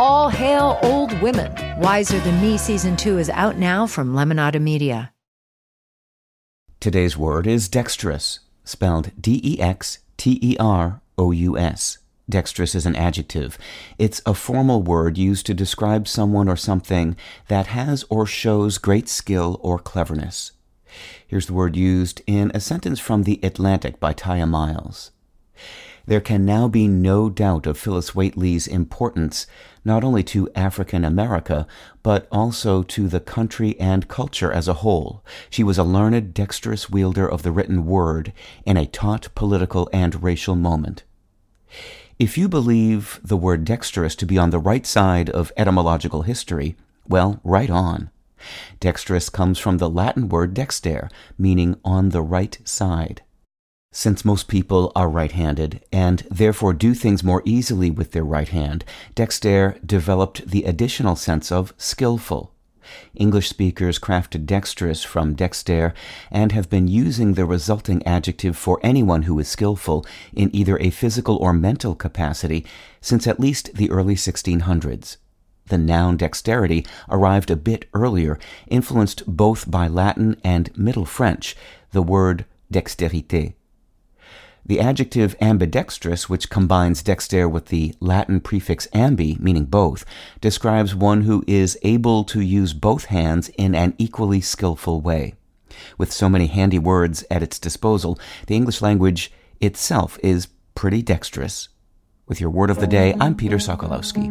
All 0.00 0.30
hail 0.30 0.78
old 0.82 1.12
women. 1.20 1.52
Wiser 1.78 2.18
Than 2.20 2.40
Me 2.40 2.56
season 2.56 2.96
two 2.96 3.18
is 3.18 3.28
out 3.28 3.58
now 3.58 3.86
from 3.86 4.14
Lemonada 4.14 4.58
Media. 4.58 5.12
Today's 6.80 7.18
word 7.18 7.46
is 7.46 7.68
dexterous, 7.68 8.40
spelled 8.64 9.10
D 9.20 9.42
E 9.44 9.60
X 9.60 9.98
T 10.16 10.38
E 10.42 10.56
R 10.58 11.02
O 11.18 11.32
U 11.32 11.58
S. 11.58 11.98
Dexterous 12.30 12.74
is 12.74 12.86
an 12.86 12.96
adjective. 12.96 13.58
It's 13.98 14.22
a 14.24 14.32
formal 14.32 14.82
word 14.82 15.18
used 15.18 15.44
to 15.44 15.52
describe 15.52 16.08
someone 16.08 16.48
or 16.48 16.56
something 16.56 17.14
that 17.48 17.66
has 17.66 18.02
or 18.08 18.24
shows 18.24 18.78
great 18.78 19.06
skill 19.06 19.60
or 19.62 19.78
cleverness. 19.78 20.52
Here's 21.26 21.44
the 21.44 21.52
word 21.52 21.76
used 21.76 22.22
in 22.26 22.50
a 22.54 22.60
sentence 22.60 23.00
from 23.00 23.24
The 23.24 23.38
Atlantic 23.42 24.00
by 24.00 24.14
Tiya 24.14 24.48
Miles. 24.48 25.10
There 26.06 26.20
can 26.20 26.44
now 26.44 26.68
be 26.68 26.88
no 26.88 27.30
doubt 27.30 27.66
of 27.66 27.78
Phillis 27.78 28.14
Wheatley's 28.14 28.66
importance 28.66 29.46
not 29.84 30.04
only 30.04 30.22
to 30.22 30.50
African 30.54 31.04
America, 31.04 31.66
but 32.02 32.28
also 32.30 32.82
to 32.82 33.08
the 33.08 33.20
country 33.20 33.78
and 33.80 34.08
culture 34.08 34.52
as 34.52 34.68
a 34.68 34.74
whole. 34.74 35.24
She 35.48 35.64
was 35.64 35.78
a 35.78 35.84
learned, 35.84 36.34
dexterous 36.34 36.90
wielder 36.90 37.28
of 37.28 37.42
the 37.42 37.52
written 37.52 37.86
word 37.86 38.32
in 38.64 38.76
a 38.76 38.86
taut 38.86 39.28
political 39.34 39.88
and 39.92 40.22
racial 40.22 40.56
moment. 40.56 41.04
If 42.18 42.36
you 42.36 42.48
believe 42.48 43.18
the 43.22 43.36
word 43.36 43.64
dexterous 43.64 44.14
to 44.16 44.26
be 44.26 44.36
on 44.36 44.50
the 44.50 44.58
right 44.58 44.86
side 44.86 45.30
of 45.30 45.52
etymological 45.56 46.22
history, 46.22 46.76
well, 47.08 47.40
right 47.42 47.70
on. 47.70 48.10
Dexterous 48.78 49.28
comes 49.28 49.58
from 49.58 49.78
the 49.78 49.88
Latin 49.88 50.28
word 50.28 50.54
dexter, 50.54 51.08
meaning 51.38 51.78
on 51.84 52.10
the 52.10 52.22
right 52.22 52.58
side. 52.64 53.22
Since 53.92 54.24
most 54.24 54.46
people 54.46 54.92
are 54.94 55.08
right 55.08 55.32
handed 55.32 55.84
and 55.90 56.24
therefore 56.30 56.72
do 56.72 56.94
things 56.94 57.24
more 57.24 57.42
easily 57.44 57.90
with 57.90 58.12
their 58.12 58.22
right 58.22 58.48
hand, 58.48 58.84
dexter 59.16 59.78
developed 59.84 60.46
the 60.46 60.62
additional 60.62 61.16
sense 61.16 61.50
of 61.50 61.74
skillful. 61.76 62.54
English 63.16 63.48
speakers 63.48 63.98
crafted 63.98 64.46
dexterous 64.46 65.02
from 65.02 65.34
dexter 65.34 65.92
and 66.30 66.52
have 66.52 66.70
been 66.70 66.86
using 66.86 67.34
the 67.34 67.44
resulting 67.44 68.06
adjective 68.06 68.56
for 68.56 68.78
anyone 68.84 69.22
who 69.22 69.36
is 69.40 69.48
skillful 69.48 70.06
in 70.32 70.54
either 70.54 70.78
a 70.78 70.90
physical 70.90 71.36
or 71.36 71.52
mental 71.52 71.96
capacity 71.96 72.64
since 73.00 73.26
at 73.26 73.40
least 73.40 73.74
the 73.74 73.90
early 73.90 74.14
1600s. 74.14 75.16
The 75.66 75.78
noun 75.78 76.16
dexterity 76.16 76.86
arrived 77.08 77.50
a 77.50 77.56
bit 77.56 77.88
earlier, 77.92 78.38
influenced 78.68 79.24
both 79.26 79.68
by 79.68 79.88
Latin 79.88 80.40
and 80.44 80.76
Middle 80.78 81.04
French, 81.04 81.56
the 81.90 82.02
word 82.02 82.44
dexterité. 82.72 83.54
The 84.66 84.80
adjective 84.80 85.34
ambidextrous, 85.40 86.28
which 86.28 86.50
combines 86.50 87.02
dexter 87.02 87.48
with 87.48 87.66
the 87.66 87.94
Latin 87.98 88.40
prefix 88.40 88.86
ambi, 88.88 89.38
meaning 89.40 89.64
both, 89.64 90.04
describes 90.40 90.94
one 90.94 91.22
who 91.22 91.42
is 91.46 91.78
able 91.82 92.24
to 92.24 92.40
use 92.40 92.72
both 92.72 93.06
hands 93.06 93.48
in 93.50 93.74
an 93.74 93.94
equally 93.98 94.40
skillful 94.40 95.00
way. 95.00 95.34
With 95.98 96.12
so 96.12 96.28
many 96.28 96.46
handy 96.46 96.78
words 96.78 97.24
at 97.30 97.42
its 97.42 97.58
disposal, 97.58 98.18
the 98.46 98.54
English 98.54 98.82
language 98.82 99.32
itself 99.60 100.18
is 100.22 100.48
pretty 100.74 101.02
dexterous. 101.02 101.68
With 102.26 102.40
your 102.40 102.50
word 102.50 102.70
of 102.70 102.78
the 102.80 102.86
day, 102.86 103.14
I'm 103.20 103.34
Peter 103.34 103.56
Sokolowski. 103.56 104.30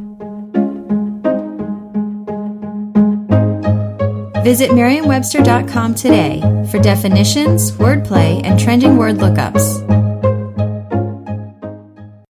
Visit 4.43 4.73
Merriam-Webster.com 4.73 5.95
today 5.95 6.39
for 6.71 6.79
definitions, 6.79 7.71
wordplay, 7.73 8.41
and 8.45 8.57
trending 8.57 8.95
word 8.95 9.17
lookups. 9.17 10.08